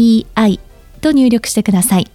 [0.00, 0.60] ZENTOKEIEI
[1.00, 2.10] と入力してください。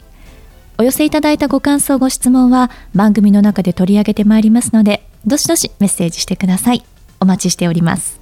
[0.78, 6.84] お寄せいただいたご感想、ご質問は番組の中で取り上げてまいりますので、どしどしメッセージしてください。
[7.20, 8.20] お待ちしております。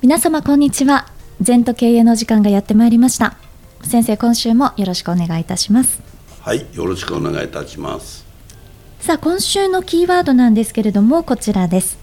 [0.00, 1.08] 皆様こんにちは。
[1.40, 3.36] 全と経営の時間がやってまいりました。
[3.82, 6.00] 先生、今週もよろしくお願いいたします。
[6.40, 8.24] はい、よろしくお願いいたします。
[9.00, 11.98] さあ、今週のキーワードなんですけれども、こちらです。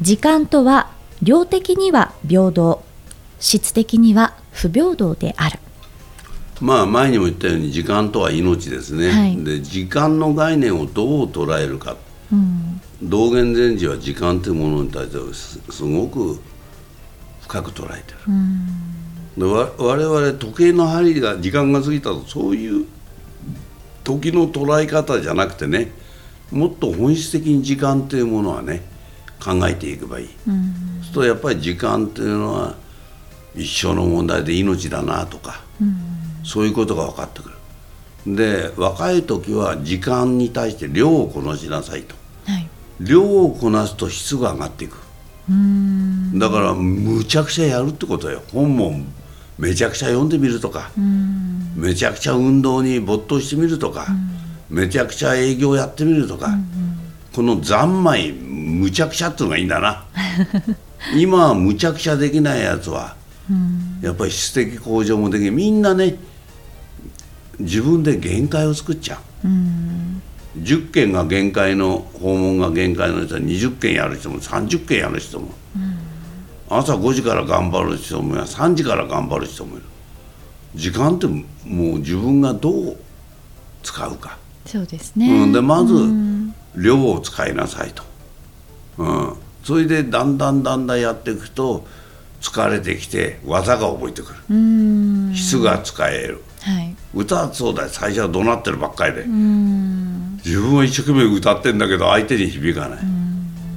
[0.00, 0.90] 時間とは
[1.22, 2.82] 量的には平等
[3.42, 4.31] 質的には
[4.62, 5.58] 不平等である。
[6.60, 11.96] まあ前にも言ったように時間とは命ですね、はい、で時間の概念をどう捉えるか、
[12.32, 16.40] うん、道元禅師は時間というものに対してすごく
[17.40, 18.66] 深く捉えてる、うん、
[19.36, 22.86] で我々時計の針が時間が過ぎたとそういう
[24.04, 25.90] 時の捉え方じゃなくてね
[26.52, 28.82] もっと本質的に時間というものはね
[29.42, 32.81] 考えていけばいい、うん、そうするとやっぱり時間っていうのは
[33.54, 35.96] 一生の問題で命だなとか、うん、
[36.44, 38.36] そういうことが分かってくる。
[38.36, 42.14] で若い時は時間に対して量をこなしなさいと、
[42.46, 42.68] はい、
[43.00, 44.98] 量をこなすと質が上がっていく。
[46.38, 48.42] だからむちゃくちゃやるってことよ。
[48.52, 49.00] 本も
[49.58, 50.90] めちゃくちゃ読んでみるとか
[51.76, 54.06] めちゃくちゃ運動に没頭してみるとか
[54.70, 56.56] めちゃくちゃ営業やってみるとか
[57.34, 60.04] この三昧むちゃくちゃっていうのがいいんだな。
[61.16, 63.16] 今はむちゃくちゃできないやつは、
[64.02, 66.16] やっぱり質的向上もできみんなね
[67.58, 70.22] 自分で限界を作っちゃう、うん、
[70.58, 75.78] 10件が限界の訪問が限界の人は20件やる人も30件やる人も、う
[76.74, 79.86] ん、朝5時から頑張る人も3時から頑張る人もいる。
[80.74, 82.96] 時間ってもう自分がどう
[83.82, 84.38] 使うか。
[84.64, 85.94] そうですね、うん、でまず
[86.76, 88.02] 量を使いなさいと。
[88.98, 89.34] うん、
[89.64, 91.86] それでだんだんだんだんやっていくと
[92.42, 95.34] 疲れてきて技が覚えてくる。
[95.34, 97.88] 質が使える、はい、歌はそうだよ。
[97.88, 99.24] 最初は怒鳴ってるばっかりで。
[99.24, 103.00] 自分は一生懸命歌ってんだけど相手に響かない。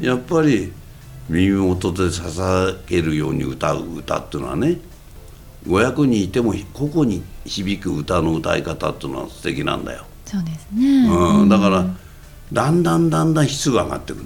[0.02, 0.74] やっぱり
[1.30, 4.78] 耳元で捧げるように歌う歌っていうのはね
[5.68, 10.06] 500人いても個々に響く歌の歌い方っていうのは素敵なんだよ。
[10.26, 11.86] そうですね、うん、だから
[12.52, 14.26] だんだんだんだん質が上がってくる、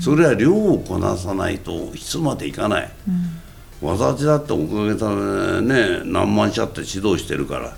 [0.00, 3.39] それは量をこなさないと質までいかない、うん、
[3.82, 7.76] 私だっておかげさまでね何万社って指導してるから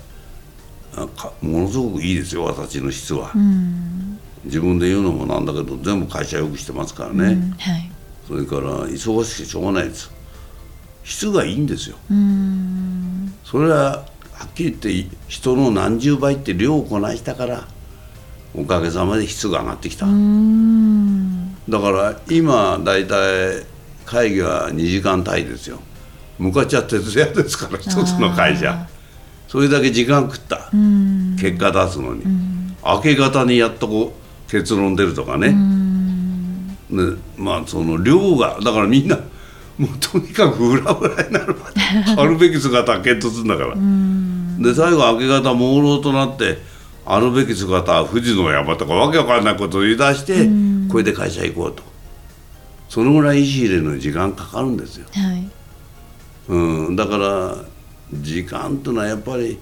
[1.41, 7.91] ものすごくいいですよ私の質は、うん、自分で言うのもなんだけど全部会社よくしてますからね、うんはい、
[8.27, 10.11] それから忙しくてしょうがないです。
[11.03, 11.97] 質がいいんですよ。
[13.43, 17.67] それははっきり言って人の何十倍って量をこなしたから
[18.55, 20.05] おかげさまで質が上がってきた。
[20.05, 23.65] だから今大体
[24.05, 25.79] 会議は2時間単位ですよ
[26.43, 28.87] 昔は徹夜ですから一つの会社。
[29.47, 30.69] それだけ時間食った。
[31.39, 32.23] 結果出すのに。
[32.83, 34.13] 明け方にやっとこ
[34.47, 35.55] う結論出るとかね。
[36.89, 39.15] でまあその量がだからみんな
[39.77, 41.81] もうとにかく裏裏になるまで
[42.21, 43.75] あるべき姿は検討するんだから。
[44.69, 46.61] で最後明け方朦朧となって
[47.05, 50.49] あるべき姿は富士の山とかわけわかんないことを言い出して、
[50.89, 51.83] これで会社行こうと。
[52.93, 55.49] そのぐらい石入れの時間かかるんですよ、はい、
[56.47, 57.55] うん、だから
[58.13, 59.57] 時間というのはやっぱり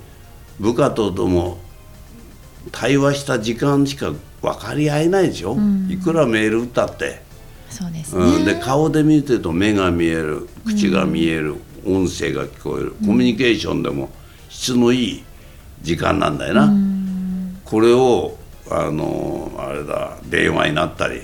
[0.59, 1.59] 部下ととも
[2.71, 7.21] 対話した時間しか分かり合えないでしょ、うん、いくらメール打ったって。
[7.69, 14.09] そうですね、うん、で顔で見てると目が見える口が見える、うん、音声が聞こえるコミュニケーションでも
[14.49, 15.23] 質のいい
[15.81, 16.71] 時間なんだよな、
[17.63, 18.37] これを
[18.69, 21.21] あのあれだ電話になったり。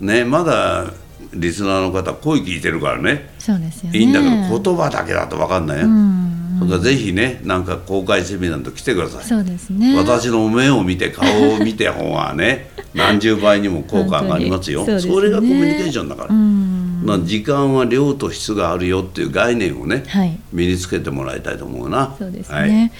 [0.00, 0.92] ねまだ
[1.32, 3.98] リスナーの方声聞いてるからねそうですよね。
[3.98, 9.24] いいんだけど言葉だけだと分かんないよ、うんうん、それからぜひねなんか公開セミナーと来てください。
[9.24, 9.94] そうですね。
[9.98, 14.86] 私の目を見て顔を見て方がね 何十倍にも効果がありますよ。
[14.86, 22.14] そ、ね,、れがコミュニケーションだから、まあ、時間は量と質があるよっていう概念をね、はい、身につけてもらいたいと思うな。
[22.18, 22.90] そうですね、はい。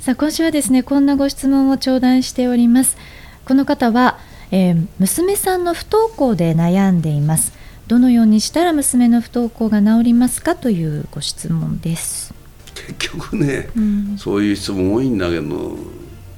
[0.00, 2.98] さあ今週はですねこんなご質問を頂戴しております。
[3.46, 4.18] この方は、
[4.50, 12.34] えー、娘さんの不登校で悩んでいますどのようにしたら娘の不登校が治りますかというご質問です。
[12.74, 15.76] 結局ね、うん、そういう質問多いんだけど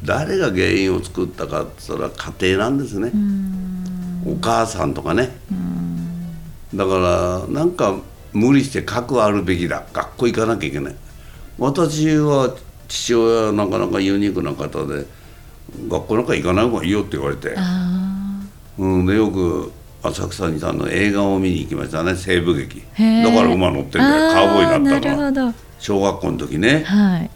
[0.04, 3.12] 誰が原因を作ったかって言ったら家庭なんですね、
[4.26, 5.30] お母さんとかね、
[6.74, 7.96] だからなんか
[8.32, 9.84] 無理して核あるべきだ。
[9.92, 10.96] 学校行かなきゃいけない。
[11.58, 12.54] 私は
[12.88, 15.06] 父親なかなかユニークな方で
[15.88, 17.54] 学校なんか行かない方がいいよって言われて、
[18.78, 19.72] うん、でよく
[20.04, 22.80] 浅草にさんの映画を見に行きましたね西部劇。
[22.80, 22.84] だ
[23.34, 24.32] から馬乗ってんだよ。
[24.32, 25.54] カウボーイになったのは。
[25.78, 27.30] 小学校の時ね、はい、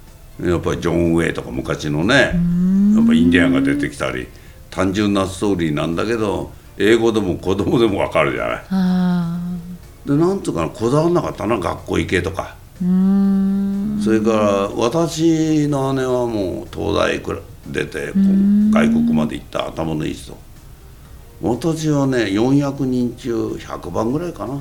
[0.47, 4.29] やっぱりジョン・ウェイとか昔のねやっぱインディアンが出てきたり。
[4.71, 8.61] 単純なストーリーなんだけど英語でも子供でも分かるじゃな
[10.07, 10.09] い。
[10.09, 12.55] でなんとかこだわんなかったな学校行けとか。
[12.81, 12.85] そ
[14.11, 14.39] れから
[14.77, 17.21] 私の姉はもう東大
[17.67, 20.37] 出て外国まで行った頭のいい人
[21.41, 24.55] 私はね400人中100番ぐらいかな。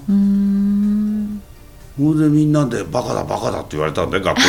[1.98, 4.42] ほいでみんなで「バカだバカだ」って言われたんで学校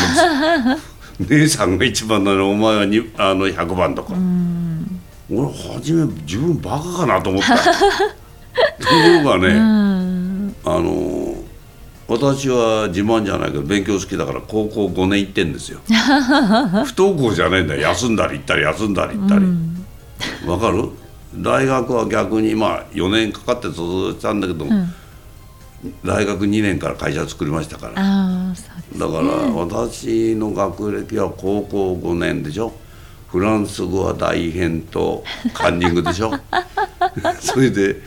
[1.25, 4.13] で 姉さんが一番なのお前はにあの100番とか。
[5.31, 7.55] 俺初め自分バカかなと思った。
[7.61, 7.75] とこ
[9.25, 9.55] ろがね
[10.65, 11.35] あの
[12.07, 15.81] 私は自慢じゃないけど勉強好きだから高校5年行ってんですよ。
[15.89, 15.95] 不
[16.97, 17.83] 登校じゃないんだよ。
[17.83, 19.45] 休んだり行ったり休んだり行ったり。
[20.47, 20.89] わ、かる？
[21.35, 24.95] 大学は逆にまあ4年かかって卒業したんだけど、うん。
[26.05, 28.55] 大学2年から会社作りましたから、ね、
[28.97, 32.73] だから私の学歴は高校5年でしょ。
[33.29, 35.23] フランス語は大変と
[35.53, 36.33] カンニングでしょ。
[37.41, 38.01] それで、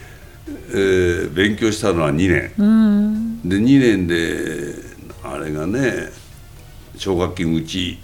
[0.71, 4.73] えー、勉強したのは2年、うん、で2年で
[5.23, 6.09] あれがね
[6.97, 7.99] 奨学金うち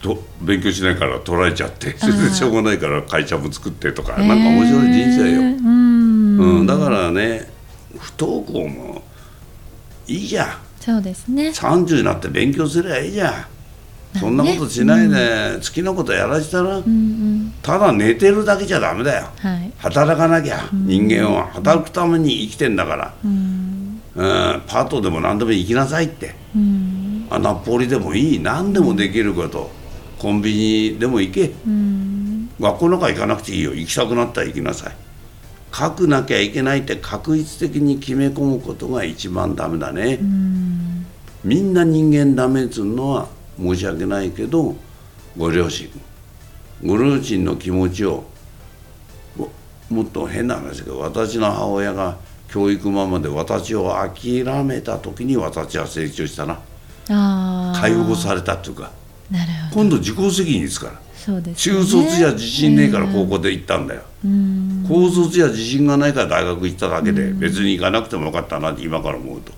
[0.00, 7.50] と勉強しないから取られちゃってそれでしょうがないから会社も作ってとかなんか面白い人生よ、うん、うん、だからね
[7.98, 9.02] 不登校も
[10.06, 10.48] いいじゃん。
[10.80, 11.48] そうですね。
[11.48, 13.34] 30になって勉強すればいいじゃん。
[14.18, 21.48] そんなことしないで、好きなことやらせたら、うんうん、ただ寝てるだけじゃダメだよ、はい、働かなきゃ、人間は。
[21.48, 28.38] 働くために生きてんだから、うん、うん、パートでも何でも行きなさいって、うん、ナポリでもいい。
[28.40, 29.70] 何でもできること
[30.18, 31.52] コンビニでも行け、
[32.58, 33.74] 学校なんか行かなくていいよ。
[33.74, 34.96] 行きたくなったら行きなさい。
[35.72, 40.18] 書くなきゃいけないって確実的に決め込むことが一番ダメだね。
[41.44, 43.28] みんな人間ダメっつうのは
[43.60, 44.74] 申し訳ないけど
[45.36, 45.90] ご両親。
[46.84, 48.24] ご両親の気持ちを
[49.90, 52.16] もっと変な話だけど私の母親が
[52.48, 56.58] 教育ママで私を諦めた時に私は成長したな。
[57.78, 58.90] 解放されたっていうか
[59.72, 60.92] 今度自己責任ですから。
[61.16, 64.02] そうです、ね、中卒じゃ自信ねえから高校で行ったんだよ、
[64.88, 69.52] 高卒じゃ自信がないから大学行っただけで、別に行かなくてもよかったなって今から思うと。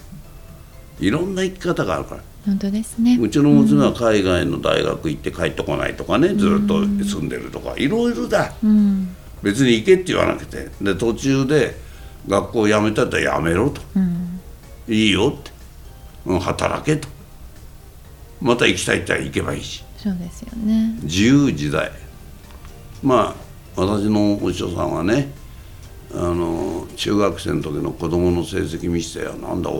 [1.01, 2.23] いろんな生き方があるから。
[2.47, 3.19] 本当ですね。
[3.21, 8.55] うちの娘は海外の大学行って帰ってこないとかね、ずっと住んでるとかいろいろだ、
[9.43, 10.71] 別に行けって言わなくて。
[10.81, 11.77] で途中で
[12.27, 13.83] 学校辞めたら辞めろと、
[14.89, 15.51] いいよって、
[16.27, 17.09] うん、働けと
[18.41, 19.85] また行きたいって行けばいいし。
[19.97, 20.97] そうですよね。
[21.03, 21.91] 自由自在。
[23.03, 23.35] ま
[23.77, 25.31] あ私のお師匠さんはね
[26.13, 29.71] あの中学生の時の子供の成績見せてよなんだ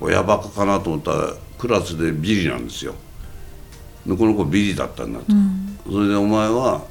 [0.00, 2.94] 親バカかなと思ったらクラスでビリなんですよ。
[4.06, 6.84] でこの子ビリだったんだと、うん、それでお前は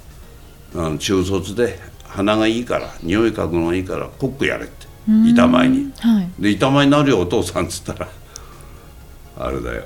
[0.75, 4.85] あの中卒で鼻がいいから匂い嗅ぐのがいいからコックやれって。
[5.07, 8.09] 板前に、はい、で板前になるよお父さんっつったら。
[9.37, 9.83] あれだよ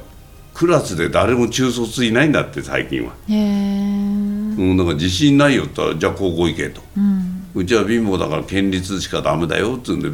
[0.54, 3.14] クラスで誰も中卒いないんだって最近は。
[3.28, 10.10] へえだから自信ないよったらじゃあ高校行けと、うん、うちは貧乏だから県立しかダメだよっつうんで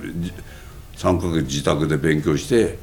[0.98, 2.78] 3ヶ月自宅で勉強して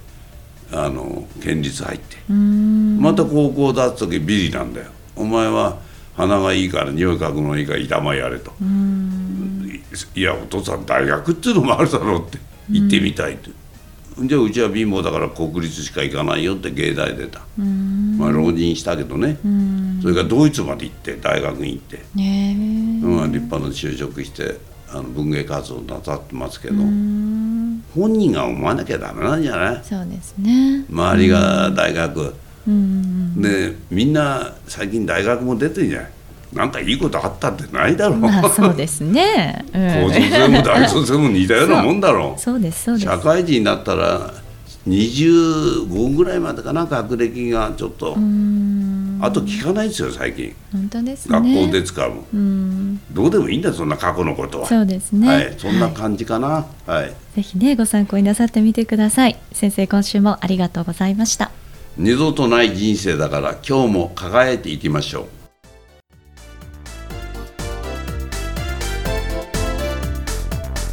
[0.72, 2.16] あの県立入って。
[2.32, 4.86] また高校だった時ビリなんだよ。
[5.14, 5.78] お前は
[6.14, 8.52] 鼻がいいから匂い嗅ぐのいいから板前やれと。
[10.14, 12.38] いやお父さん大学っていうのもあるだろうって。
[12.70, 13.50] 行ってみたいって
[14.18, 17.40] じゃあうちは貧乏だから国立しか行かないよって芸大出た。
[18.18, 19.38] まあ浪人したけどね。
[20.02, 22.02] それからドイツまで行って大学に行って、
[23.06, 24.58] まあ、立派な就職して
[24.90, 26.74] あの文芸活動なさってますけど。
[27.94, 29.80] 本人が思わなきゃダメなんじゃない？
[29.84, 30.84] そうですね。
[30.90, 32.34] 周りが大学。
[32.66, 36.10] でみんな最近大学も出てるじゃない？
[36.52, 38.16] なんかいいことあったってないだろ。
[38.16, 42.34] う、まあ、そうですね、 うん、高卒でも大卒でも似たようなもんだろ。
[42.36, 42.40] う。
[42.40, 43.06] そうですそうです。
[43.06, 44.32] 社会人になったら
[44.86, 48.16] 25ぐらいまでかな学歴がちょっと。
[49.24, 50.52] あと聞かないですよ最近。
[50.72, 53.00] 本当です、ね、学校で使うもん。
[53.12, 54.66] どうでもいいんだそんな過去のことは。
[54.66, 59.38] そうですね、はい、そんな感じかな、はい、ぜひねご参考になさってみてください。
[59.52, 61.52] 先生今週もありがとうございました。
[61.96, 65.41] 二度とない人生だから今日も輝いていきましょう